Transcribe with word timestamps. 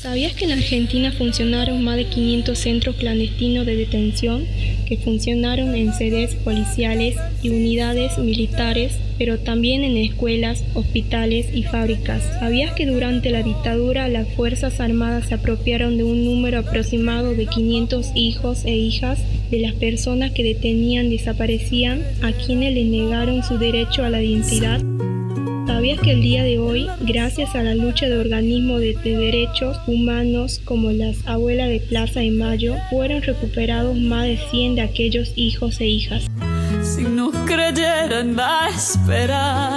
¿Sabías 0.00 0.32
que 0.32 0.46
en 0.46 0.52
Argentina 0.52 1.12
funcionaron 1.12 1.84
más 1.84 1.96
de 1.96 2.06
500 2.06 2.58
centros 2.58 2.96
clandestinos 2.96 3.66
de 3.66 3.76
detención 3.76 4.46
que 4.86 4.96
funcionaron 4.96 5.74
en 5.74 5.92
sedes 5.92 6.36
policiales 6.36 7.16
y 7.42 7.50
unidades 7.50 8.16
militares, 8.16 8.94
pero 9.18 9.38
también 9.38 9.84
en 9.84 9.98
escuelas, 9.98 10.64
hospitales 10.72 11.48
y 11.52 11.64
fábricas? 11.64 12.22
¿Sabías 12.40 12.72
que 12.72 12.86
durante 12.86 13.28
la 13.28 13.42
dictadura 13.42 14.08
las 14.08 14.26
Fuerzas 14.28 14.80
Armadas 14.80 15.28
se 15.28 15.34
apropiaron 15.34 15.98
de 15.98 16.04
un 16.04 16.24
número 16.24 16.60
aproximado 16.60 17.34
de 17.34 17.44
500 17.44 18.12
hijos 18.14 18.64
e 18.64 18.74
hijas 18.74 19.18
de 19.50 19.58
las 19.58 19.74
personas 19.74 20.30
que 20.30 20.44
detenían 20.44 21.10
desaparecían 21.10 22.02
a 22.22 22.32
quienes 22.32 22.72
les 22.72 22.86
negaron 22.86 23.42
su 23.42 23.58
derecho 23.58 24.02
a 24.02 24.08
la 24.08 24.22
identidad? 24.22 24.80
¿Sabías 25.80 26.00
que 26.02 26.10
el 26.10 26.20
día 26.20 26.44
de 26.44 26.58
hoy, 26.58 26.90
gracias 27.00 27.54
a 27.54 27.62
la 27.62 27.74
lucha 27.74 28.06
de 28.06 28.18
organismos 28.18 28.80
de, 28.80 28.92
derechos 29.02 29.80
humanos 29.86 30.60
como 30.62 30.90
las 30.90 31.26
Abuelas 31.26 31.70
de 31.70 31.80
Plaza 31.80 32.20
de 32.20 32.30
Mayo, 32.32 32.74
fueron 32.90 33.22
recuperados 33.22 33.96
más 33.96 34.24
de 34.24 34.36
100 34.50 34.74
de 34.74 34.82
aquellos 34.82 35.32
hijos 35.36 35.80
e 35.80 35.86
hijas? 35.86 36.26
Si 36.82 37.04
no 37.04 37.30
creyeran 37.46 38.38
a 38.38 38.68
esperar 38.68 39.69